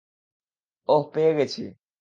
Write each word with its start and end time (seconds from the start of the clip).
ওহ- 0.89 1.03
পেয়ে 1.13 1.31
গেছি। 1.37 1.61